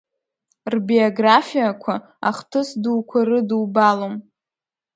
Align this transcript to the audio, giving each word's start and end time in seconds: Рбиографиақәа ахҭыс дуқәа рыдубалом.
Рбиографиақәа 0.73 1.93
ахҭыс 2.29 2.69
дуқәа 2.81 3.19
рыдубалом. 3.27 4.15